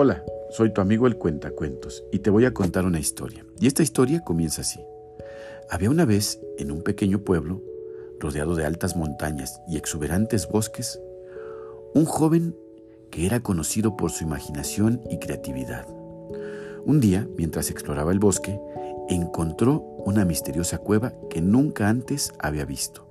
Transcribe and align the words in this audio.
Hola, 0.00 0.22
soy 0.50 0.72
tu 0.72 0.80
amigo 0.80 1.08
el 1.08 1.16
Cuentacuentos 1.16 2.04
y 2.12 2.20
te 2.20 2.30
voy 2.30 2.44
a 2.44 2.54
contar 2.54 2.86
una 2.86 3.00
historia. 3.00 3.44
Y 3.58 3.66
esta 3.66 3.82
historia 3.82 4.20
comienza 4.20 4.60
así. 4.60 4.78
Había 5.68 5.90
una 5.90 6.04
vez, 6.04 6.40
en 6.56 6.70
un 6.70 6.82
pequeño 6.82 7.24
pueblo, 7.24 7.60
rodeado 8.20 8.54
de 8.54 8.64
altas 8.64 8.94
montañas 8.94 9.60
y 9.66 9.76
exuberantes 9.76 10.46
bosques, 10.48 11.00
un 11.94 12.04
joven 12.04 12.54
que 13.10 13.26
era 13.26 13.40
conocido 13.40 13.96
por 13.96 14.12
su 14.12 14.22
imaginación 14.22 15.02
y 15.10 15.18
creatividad. 15.18 15.88
Un 16.84 17.00
día, 17.00 17.26
mientras 17.36 17.68
exploraba 17.68 18.12
el 18.12 18.20
bosque, 18.20 18.56
encontró 19.08 19.80
una 20.06 20.24
misteriosa 20.24 20.78
cueva 20.78 21.12
que 21.28 21.40
nunca 21.40 21.88
antes 21.88 22.32
había 22.38 22.64
visto. 22.64 23.04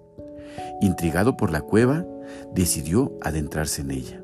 Intrigado 0.80 1.36
por 1.36 1.52
la 1.52 1.60
cueva, 1.60 2.06
decidió 2.54 3.12
adentrarse 3.22 3.82
en 3.82 3.92
ella. 3.92 4.24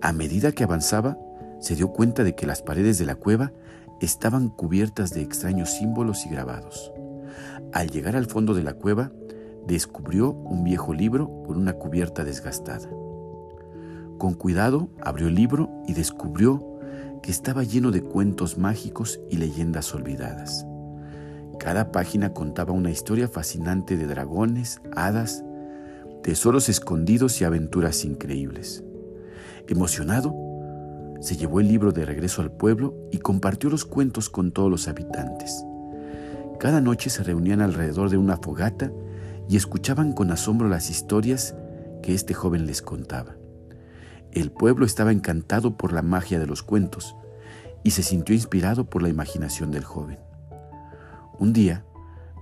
A 0.00 0.12
medida 0.12 0.50
que 0.50 0.64
avanzaba, 0.64 1.16
se 1.64 1.74
dio 1.74 1.88
cuenta 1.88 2.24
de 2.24 2.34
que 2.34 2.46
las 2.46 2.60
paredes 2.60 2.98
de 2.98 3.06
la 3.06 3.14
cueva 3.14 3.50
estaban 3.98 4.50
cubiertas 4.50 5.14
de 5.14 5.22
extraños 5.22 5.70
símbolos 5.70 6.26
y 6.26 6.28
grabados. 6.28 6.92
Al 7.72 7.88
llegar 7.88 8.16
al 8.16 8.26
fondo 8.26 8.52
de 8.52 8.62
la 8.62 8.74
cueva, 8.74 9.12
descubrió 9.66 10.30
un 10.30 10.62
viejo 10.62 10.92
libro 10.92 11.42
con 11.46 11.56
una 11.56 11.72
cubierta 11.72 12.22
desgastada. 12.22 12.90
Con 14.18 14.34
cuidado 14.34 14.90
abrió 15.00 15.28
el 15.28 15.36
libro 15.36 15.70
y 15.88 15.94
descubrió 15.94 16.62
que 17.22 17.30
estaba 17.30 17.62
lleno 17.62 17.92
de 17.92 18.02
cuentos 18.02 18.58
mágicos 18.58 19.18
y 19.30 19.38
leyendas 19.38 19.94
olvidadas. 19.94 20.66
Cada 21.58 21.92
página 21.92 22.34
contaba 22.34 22.74
una 22.74 22.90
historia 22.90 23.26
fascinante 23.26 23.96
de 23.96 24.06
dragones, 24.06 24.82
hadas, 24.94 25.42
tesoros 26.22 26.68
escondidos 26.68 27.40
y 27.40 27.44
aventuras 27.44 28.04
increíbles. 28.04 28.84
Emocionado, 29.66 30.44
se 31.24 31.38
llevó 31.38 31.60
el 31.60 31.68
libro 31.68 31.90
de 31.90 32.04
regreso 32.04 32.42
al 32.42 32.52
pueblo 32.52 32.94
y 33.10 33.16
compartió 33.16 33.70
los 33.70 33.86
cuentos 33.86 34.28
con 34.28 34.52
todos 34.52 34.70
los 34.70 34.88
habitantes. 34.88 35.64
Cada 36.60 36.82
noche 36.82 37.08
se 37.08 37.22
reunían 37.22 37.62
alrededor 37.62 38.10
de 38.10 38.18
una 38.18 38.36
fogata 38.36 38.92
y 39.48 39.56
escuchaban 39.56 40.12
con 40.12 40.30
asombro 40.30 40.68
las 40.68 40.90
historias 40.90 41.54
que 42.02 42.12
este 42.12 42.34
joven 42.34 42.66
les 42.66 42.82
contaba. 42.82 43.36
El 44.32 44.50
pueblo 44.50 44.84
estaba 44.84 45.12
encantado 45.12 45.78
por 45.78 45.94
la 45.94 46.02
magia 46.02 46.38
de 46.38 46.46
los 46.46 46.62
cuentos 46.62 47.16
y 47.82 47.92
se 47.92 48.02
sintió 48.02 48.34
inspirado 48.34 48.84
por 48.90 49.02
la 49.02 49.08
imaginación 49.08 49.70
del 49.70 49.84
joven. 49.84 50.18
Un 51.38 51.54
día, 51.54 51.86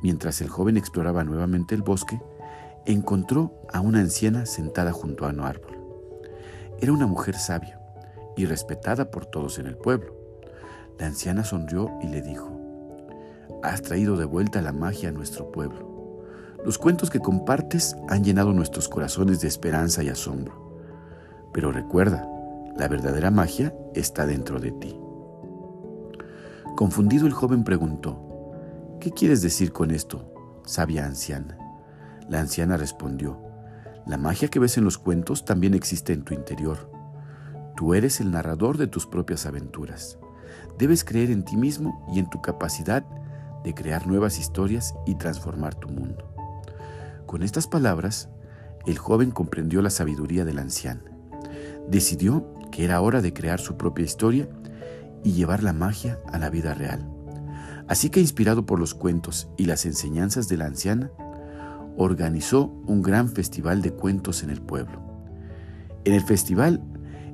mientras 0.02 0.40
el 0.40 0.48
joven 0.48 0.76
exploraba 0.76 1.22
nuevamente 1.22 1.76
el 1.76 1.82
bosque, 1.82 2.20
encontró 2.84 3.62
a 3.72 3.80
una 3.80 4.00
anciana 4.00 4.44
sentada 4.44 4.90
junto 4.90 5.24
a 5.24 5.28
un 5.28 5.38
árbol. 5.38 5.78
Era 6.80 6.92
una 6.92 7.06
mujer 7.06 7.36
sabia 7.36 7.78
y 8.36 8.46
respetada 8.46 9.10
por 9.10 9.26
todos 9.26 9.58
en 9.58 9.66
el 9.66 9.76
pueblo. 9.76 10.14
La 10.98 11.06
anciana 11.06 11.44
sonrió 11.44 11.90
y 12.02 12.08
le 12.08 12.22
dijo, 12.22 12.58
Has 13.62 13.82
traído 13.82 14.16
de 14.16 14.24
vuelta 14.24 14.62
la 14.62 14.72
magia 14.72 15.10
a 15.10 15.12
nuestro 15.12 15.50
pueblo. 15.52 16.22
Los 16.64 16.78
cuentos 16.78 17.10
que 17.10 17.20
compartes 17.20 17.96
han 18.08 18.24
llenado 18.24 18.52
nuestros 18.52 18.88
corazones 18.88 19.40
de 19.40 19.48
esperanza 19.48 20.02
y 20.02 20.08
asombro. 20.08 20.80
Pero 21.52 21.72
recuerda, 21.72 22.28
la 22.76 22.88
verdadera 22.88 23.30
magia 23.30 23.74
está 23.94 24.26
dentro 24.26 24.60
de 24.60 24.72
ti. 24.72 24.98
Confundido 26.76 27.26
el 27.26 27.32
joven 27.32 27.64
preguntó, 27.64 28.28
¿Qué 29.00 29.10
quieres 29.10 29.42
decir 29.42 29.72
con 29.72 29.90
esto, 29.90 30.32
sabia 30.64 31.04
anciana? 31.04 31.58
La 32.28 32.40
anciana 32.40 32.76
respondió, 32.76 33.40
La 34.06 34.16
magia 34.16 34.48
que 34.48 34.60
ves 34.60 34.78
en 34.78 34.84
los 34.84 34.98
cuentos 34.98 35.44
también 35.44 35.74
existe 35.74 36.12
en 36.12 36.22
tu 36.22 36.34
interior 36.34 37.01
Tú 37.76 37.94
eres 37.94 38.20
el 38.20 38.30
narrador 38.30 38.78
de 38.78 38.86
tus 38.86 39.06
propias 39.06 39.46
aventuras. 39.46 40.18
Debes 40.78 41.04
creer 41.04 41.30
en 41.30 41.44
ti 41.44 41.56
mismo 41.56 42.06
y 42.12 42.18
en 42.18 42.28
tu 42.28 42.42
capacidad 42.42 43.04
de 43.64 43.74
crear 43.74 44.06
nuevas 44.06 44.38
historias 44.38 44.94
y 45.06 45.14
transformar 45.14 45.74
tu 45.74 45.88
mundo. 45.88 46.32
Con 47.26 47.42
estas 47.42 47.66
palabras, 47.66 48.28
el 48.86 48.98
joven 48.98 49.30
comprendió 49.30 49.80
la 49.80 49.90
sabiduría 49.90 50.44
del 50.44 50.58
anciano. 50.58 51.02
Decidió 51.88 52.52
que 52.70 52.84
era 52.84 53.00
hora 53.00 53.20
de 53.20 53.32
crear 53.32 53.60
su 53.60 53.76
propia 53.76 54.04
historia 54.04 54.48
y 55.24 55.32
llevar 55.32 55.62
la 55.62 55.72
magia 55.72 56.18
a 56.32 56.38
la 56.38 56.50
vida 56.50 56.74
real. 56.74 57.08
Así 57.88 58.10
que, 58.10 58.20
inspirado 58.20 58.66
por 58.66 58.78
los 58.78 58.94
cuentos 58.94 59.48
y 59.56 59.66
las 59.66 59.86
enseñanzas 59.86 60.48
de 60.48 60.56
la 60.56 60.66
anciana, 60.66 61.10
organizó 61.96 62.66
un 62.86 63.02
gran 63.02 63.28
festival 63.28 63.82
de 63.82 63.92
cuentos 63.92 64.42
en 64.42 64.50
el 64.50 64.60
pueblo. 64.60 65.00
En 66.04 66.14
el 66.14 66.22
festival 66.22 66.82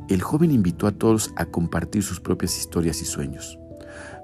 el 0.09 0.23
joven 0.23 0.51
invitó 0.51 0.87
a 0.87 0.93
todos 0.93 1.31
a 1.37 1.47
compartir 1.47 2.03
sus 2.03 2.21
propias 2.21 2.59
historias 2.59 3.03
y 3.03 3.05
sueños. 3.05 3.59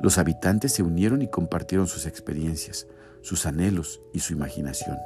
Los 0.00 0.18
habitantes 0.18 0.72
se 0.72 0.82
unieron 0.82 1.22
y 1.22 1.28
compartieron 1.28 1.86
sus 1.86 2.06
experiencias, 2.06 2.86
sus 3.22 3.46
anhelos 3.46 4.00
y 4.12 4.20
su 4.20 4.32
imaginación. 4.32 4.98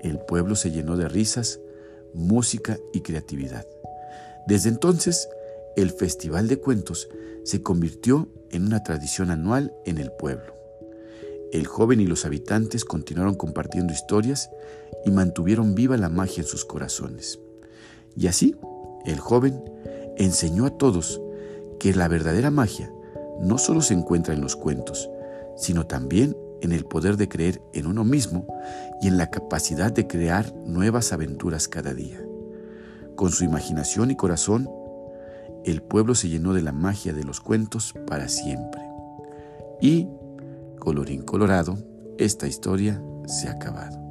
El 0.00 0.18
pueblo 0.18 0.56
se 0.56 0.70
llenó 0.70 0.96
de 0.96 1.08
risas, 1.08 1.60
música 2.12 2.76
y 2.92 3.00
creatividad. 3.00 3.66
Desde 4.46 4.68
entonces, 4.68 5.28
el 5.76 5.90
Festival 5.90 6.48
de 6.48 6.58
Cuentos 6.58 7.08
se 7.44 7.62
convirtió 7.62 8.28
en 8.50 8.66
una 8.66 8.82
tradición 8.82 9.30
anual 9.30 9.72
en 9.84 9.98
el 9.98 10.12
pueblo. 10.12 10.54
El 11.52 11.66
joven 11.66 12.00
y 12.00 12.06
los 12.06 12.24
habitantes 12.24 12.84
continuaron 12.84 13.34
compartiendo 13.34 13.92
historias 13.92 14.50
y 15.04 15.10
mantuvieron 15.10 15.74
viva 15.74 15.96
la 15.96 16.08
magia 16.08 16.42
en 16.42 16.48
sus 16.48 16.64
corazones. 16.64 17.38
Y 18.16 18.26
así, 18.26 18.56
el 19.04 19.20
joven 19.20 19.62
enseñó 20.16 20.66
a 20.66 20.70
todos 20.70 21.20
que 21.78 21.94
la 21.94 22.08
verdadera 22.08 22.50
magia 22.50 22.90
no 23.40 23.58
solo 23.58 23.80
se 23.82 23.94
encuentra 23.94 24.34
en 24.34 24.40
los 24.40 24.56
cuentos, 24.56 25.10
sino 25.56 25.86
también 25.86 26.36
en 26.60 26.72
el 26.72 26.84
poder 26.84 27.16
de 27.16 27.28
creer 27.28 27.60
en 27.72 27.86
uno 27.86 28.04
mismo 28.04 28.46
y 29.00 29.08
en 29.08 29.18
la 29.18 29.30
capacidad 29.30 29.92
de 29.92 30.06
crear 30.06 30.54
nuevas 30.64 31.12
aventuras 31.12 31.68
cada 31.68 31.92
día. 31.92 32.24
Con 33.16 33.30
su 33.30 33.44
imaginación 33.44 34.10
y 34.10 34.16
corazón, 34.16 34.68
el 35.64 35.82
pueblo 35.82 36.14
se 36.14 36.28
llenó 36.28 36.52
de 36.52 36.62
la 36.62 36.72
magia 36.72 37.12
de 37.12 37.24
los 37.24 37.40
cuentos 37.40 37.94
para 38.06 38.28
siempre. 38.28 38.82
Y, 39.80 40.08
colorín 40.78 41.22
colorado, 41.22 41.78
esta 42.18 42.46
historia 42.46 43.02
se 43.26 43.48
ha 43.48 43.52
acabado. 43.52 44.03